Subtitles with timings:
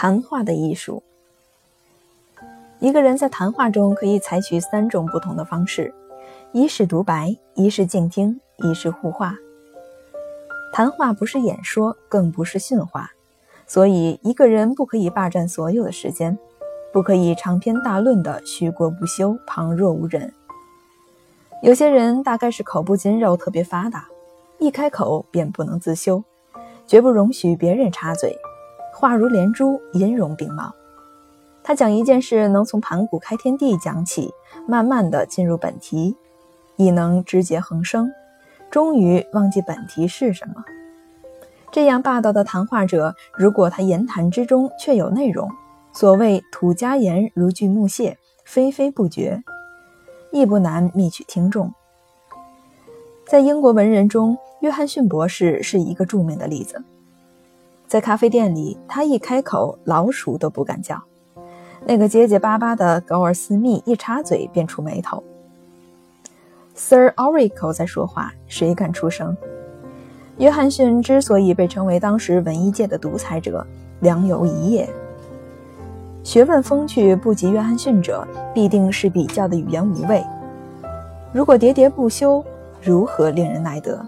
[0.00, 1.02] 谈话的艺术。
[2.78, 5.92] 一个人在谈话中可以采取三种不同的方式：
[6.52, 9.34] 一是独白，一是静听，一是互话。
[10.72, 13.10] 谈话不是演说，更不是训话，
[13.66, 16.38] 所以一个人不可以霸占所有的时间，
[16.92, 20.32] 不可以长篇大论的虚过不休，旁若无人。
[21.60, 24.06] 有些人大概是口部筋肉特别发达，
[24.60, 26.22] 一开口便不能自修，
[26.86, 28.38] 绝不容许别人插嘴，
[28.98, 30.74] 话如连珠，音容并茂。
[31.62, 34.32] 他讲一件事，能从盘古开天地讲起，
[34.66, 36.16] 慢慢的进入本题，
[36.74, 38.10] 亦能枝节横生，
[38.72, 40.64] 终于忘记本题是什么。
[41.70, 45.48] 这样霸道的谈话者，如果他言谈之中却有内容，
[45.92, 49.40] 所谓土家言如锯木屑，非非不绝。
[50.32, 51.72] 亦不难觅取听众。
[53.28, 56.82] 在英国文人中，约翰逊博士是一个著名的例子。
[57.88, 61.02] 在咖啡店里，他一开口，老鼠都不敢叫。
[61.86, 65.24] 那个结结巴巴的高尔斯密一插嘴便出眉头。
[66.74, 69.34] Sir Oracle 在说话，谁敢出声？
[70.36, 73.66] 约翰逊之所以被称为当时文艺界的独裁者，
[74.00, 74.86] 良有一也。
[76.22, 80.22] 学问风趣不及约翰逊者，必定是比较的语言无味。
[81.32, 82.44] 如果喋喋不休，
[82.82, 84.04] 如何令人耐得？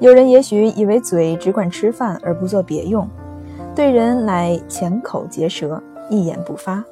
[0.00, 3.08] 有人也许以为嘴只管吃饭而不做别用，
[3.74, 6.84] 对人乃浅口结舌，一言不发。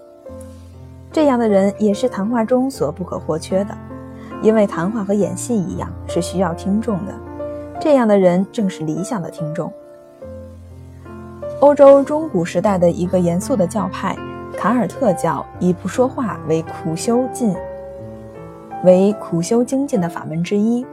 [1.11, 3.77] 这样的人也是谈话中所不可或缺的，
[4.41, 7.13] 因为谈话和演戏一样，是需要听众的。
[7.81, 9.71] 这样的人正是理想的听众。
[11.61, 14.17] 欧洲中古时代的一个严肃的教派——
[14.57, 17.55] 卡尔特教，以不说话为苦修进，
[18.85, 20.87] 为苦修精进的法门之一。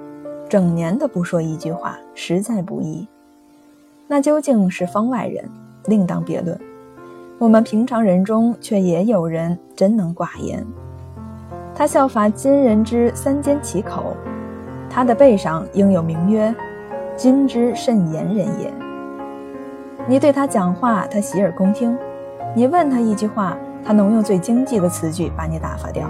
[0.50, 3.08] 整年的不说一句话，实在不易。
[4.08, 5.48] 那究竟是方外人，
[5.86, 6.60] 另当别论。
[7.37, 10.65] 我们平常人中，却也有人真能寡言。
[11.76, 14.17] 他效法今人之三缄其口，
[14.89, 16.54] 他的背上应有名曰
[17.15, 18.73] “今之甚言人也”。
[20.09, 21.95] 你对他讲话，他洗耳恭听；
[22.55, 23.55] 你问他一句话，
[23.86, 26.09] 他能用最经济的词句把你打发掉。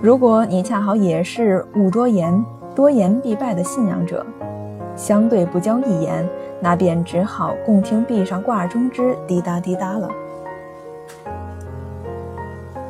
[0.00, 2.32] 如果你恰好也是勿多言、
[2.78, 4.24] 多言必败的信仰者，
[4.94, 6.24] 相对不交一言，
[6.60, 10.08] 那便只好共听壁上挂钟之滴答滴答了。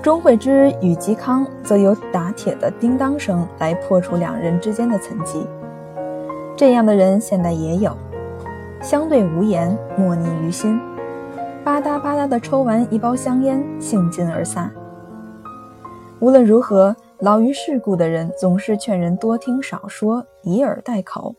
[0.03, 5.47] 钟会之与嵇康则由打铁的叮当声来破除两人之间的层级。
[6.55, 7.97] 这样的人，现代也有。
[8.82, 10.78] 相对无言，默逆于心，
[11.65, 14.70] 吧嗒吧嗒地抽完一包香烟，兴尽而散。
[16.20, 21.34] 无论如何，老于世故的人总是劝人多听少说，以耳代口；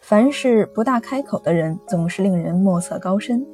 [0.00, 3.44] 凡事不大开口的人，总是令人莫测高深。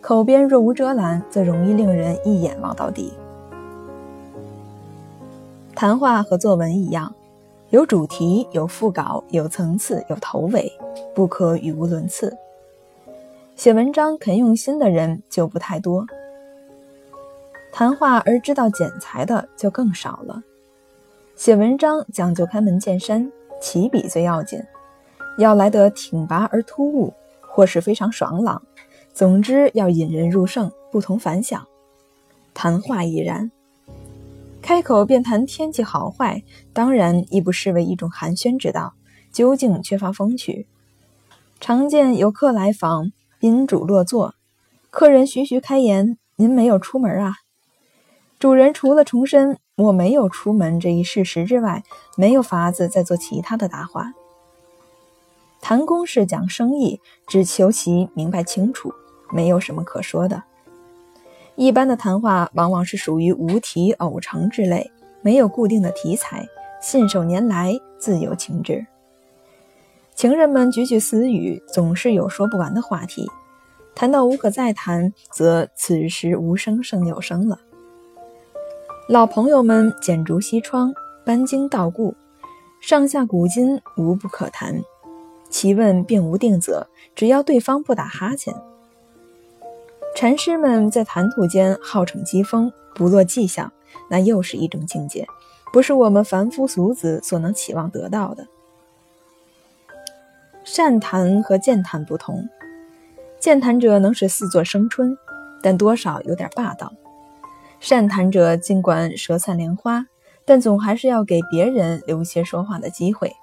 [0.00, 3.12] 口边若无遮拦，则容易令人一眼望到底。
[5.74, 7.14] 谈话和作文一样，
[7.68, 10.72] 有主题，有副稿，有层次，有头尾，
[11.14, 12.34] 不可语无伦次。
[13.54, 16.06] 写文章肯用心的人就不太多，
[17.70, 20.42] 谈话而知道剪裁的就更少了。
[21.36, 23.30] 写文章讲究开门见山，
[23.60, 24.58] 起笔最要紧，
[25.36, 28.62] 要来得挺拔而突兀，或是非常爽朗，
[29.12, 31.66] 总之要引人入胜，不同凡响。
[32.54, 33.50] 谈话亦然，
[34.62, 36.42] 开口便谈天气好坏，
[36.72, 38.94] 当然亦不失为一种寒暄之道，
[39.30, 40.66] 究竟缺乏风趣。
[41.60, 43.12] 常见有客来访。
[43.38, 44.34] 宾主落座，
[44.88, 47.34] 客人徐徐开言：“您没有出门啊？”
[48.40, 51.84] 主人除了重申“我没有出门”这一事实之外，
[52.16, 54.14] 没有法子再做其他的答话。
[55.60, 58.92] 谈公事讲生意，只求其明白清楚，
[59.30, 60.42] 没有什么可说的。
[61.56, 64.90] 一般的谈话往往是属于无题偶成之类，
[65.22, 66.46] 没有固定的题材，
[66.80, 68.86] 信手拈来，自由情致。
[70.14, 73.30] 情人们举举私语，总是有说不完的话题。
[73.94, 77.58] 谈到无可再谈，则此时无声胜有声了。
[79.08, 80.92] 老朋友们剪竹西窗，
[81.24, 82.16] 搬经道故，
[82.80, 84.82] 上下古今无不可谈。
[85.48, 88.52] 其问并无定则，只要对方不打哈欠。
[90.16, 93.72] 禅师们在谈吐间好逞机锋，不落迹象，
[94.10, 95.24] 那又是一种境界，
[95.72, 98.48] 不是我们凡夫俗子所能期望得到的。
[100.64, 102.48] 善谈和健谈不同，
[103.38, 105.16] 健谈者能使四座生春，
[105.62, 106.88] 但多少有点霸道；
[107.78, 110.06] 善谈者尽管舌灿莲花，
[110.44, 113.34] 但总还是要给别人留些说话的机会。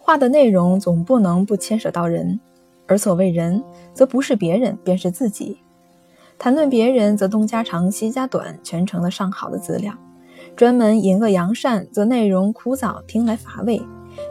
[0.00, 2.38] 话的内容总不能不牵扯到人，
[2.86, 3.62] 而所谓人，
[3.94, 5.58] 则不是别人，便是自己。
[6.38, 9.92] 谈论别人，则东家长西家短，全成了上好的资料；
[10.56, 13.78] 专门引恶扬善，则内容枯燥，听来乏味；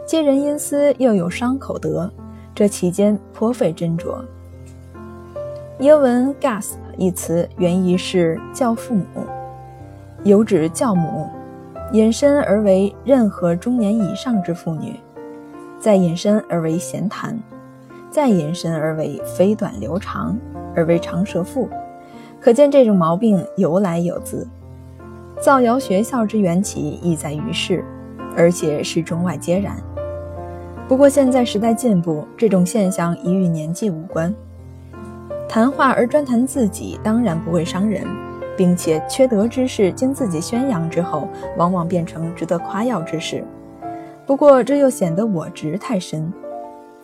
[0.06, 2.12] 揭人阴私，又有伤口德，
[2.54, 4.24] 这其间颇费斟酌。
[5.80, 9.04] 英文 “gasp” 一词原意是教父母，
[10.22, 11.28] 有指教母，
[11.90, 14.94] 引申而为任何中年以上之妇女，
[15.80, 17.36] 再引申而为闲谈，
[18.08, 20.38] 再引申而为飞短流长，
[20.76, 21.68] 而为长舌妇。
[22.40, 24.46] 可见这种毛病由来有自，
[25.40, 27.84] 造谣学校之缘起亦在于世，
[28.36, 29.76] 而且是中外皆然。
[30.86, 34.32] 不过现在时代进步，这种现象已与年纪无关。
[35.54, 38.04] 谈话而专谈自己，当然不会伤人，
[38.56, 43.44] 并且缺德之事经自己宣扬之后，往往变成值得夸耀之事。
[44.26, 46.32] 不过这又显得我执太深，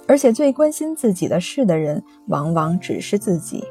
[0.08, 3.62] 而且最关心自己的事的人，往往只是自己。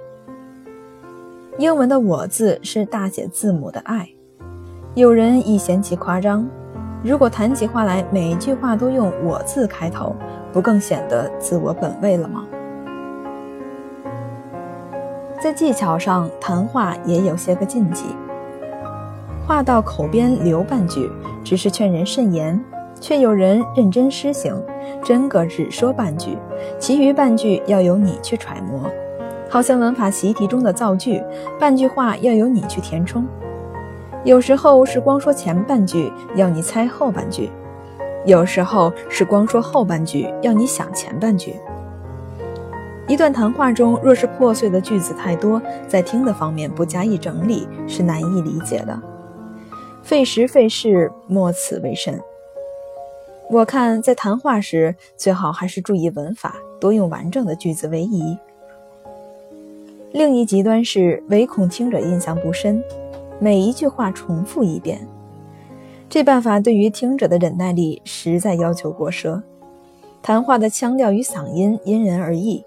[1.58, 4.08] 英文的“我”字是大写字母的爱。
[4.96, 6.48] 有人亦嫌其夸张。
[7.04, 10.16] 如果谈起话来，每一句话都用“我”字开头，
[10.54, 12.46] 不更显得自我本位了吗？
[15.42, 18.06] 在技巧上，谈话也有些个禁忌。
[19.48, 21.10] 话到口边留半句，
[21.46, 22.62] 只是劝人慎言，
[23.00, 24.62] 却有人认真施行，
[25.02, 26.38] 真个只说半句，
[26.78, 28.82] 其余半句要由你去揣摩。
[29.50, 31.24] 好像文法习题中的造句，
[31.58, 33.24] 半句话要由你去填充；
[34.26, 37.50] 有时候是光说前半句，要你猜后半句；
[38.26, 41.56] 有时候是光说后半句，要你想前半句。
[43.10, 49.02] 一段谈话中，若是破碎的句子太多，在听的方面不加以整理，是难以理解的。
[50.04, 52.20] 费时费事，莫此为甚。
[53.50, 58.38] 我看在谈话时，最好还是注意文法，多用完整的句子为宜。
[60.12, 62.84] 另一极端是唯恐听者印象不深，
[63.40, 65.00] 每一句话重复一遍。
[66.08, 69.42] 这办法对于听者的忍耐力实在要求过奢。
[70.22, 72.64] 谈话的腔调与嗓音因人而异，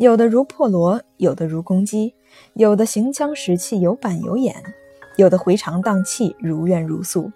[0.00, 2.14] 有的如破锣，有的如公鸡，
[2.54, 4.56] 有的行腔实气有板有眼，
[5.16, 7.30] 有的回肠荡气如怨如诉，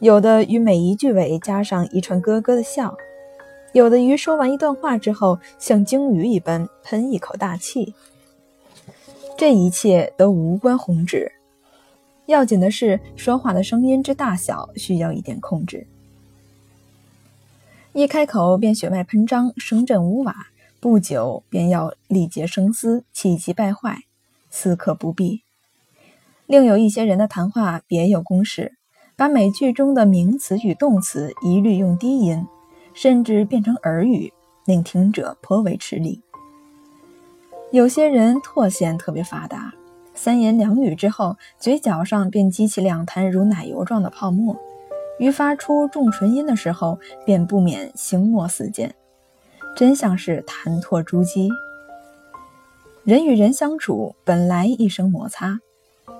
[0.00, 2.94] 有的于每一句尾加上一串咯咯的笑，
[3.72, 7.94] 有的于说完一段话之后像鲸鱼一般喷一口大气。
[9.38, 11.32] 这一切都无关宏旨，
[12.26, 15.86] 要紧的是说话的声音之大小需要一点控制。
[17.94, 20.48] 一开口便血脉喷张，声震屋瓦，
[20.80, 24.02] 不久便要力竭声嘶，气急败坏，
[24.50, 25.42] 此可不必。
[26.46, 28.76] 另有一些人的谈话别有公式，
[29.16, 32.46] 把每句中的名词与动词一律用低音，
[32.94, 34.32] 甚至变成耳语，
[34.64, 36.22] 令听者颇为吃力。
[37.72, 39.74] 有些人唾腺特别发达，
[40.14, 44.56] 三言两语之后，嘴角上便激起两滩如奶油状的泡沫，
[45.18, 48.94] 于发出重唇音的时候，便不免星墨四溅，
[49.76, 51.50] 真像是谈唾珠玑。
[53.04, 55.60] 人与人相处本来一生摩擦，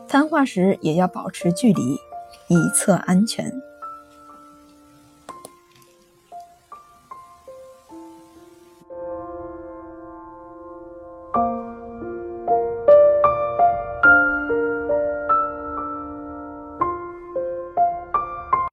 [0.06, 1.94] 谈话时也要保持距离，
[2.48, 3.50] 以测安全。